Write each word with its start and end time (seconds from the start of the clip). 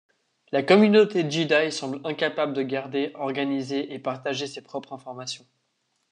La 0.51 0.63
communauté 0.63 1.29
Jedi 1.29 1.71
semble 1.71 1.99
incapable 2.05 2.53
de 2.53 2.63
garder, 2.63 3.11
organiser 3.13 3.93
et 3.93 3.99
partager 3.99 4.47
ses 4.47 4.63
propres 4.63 4.93
informations. 4.95 5.45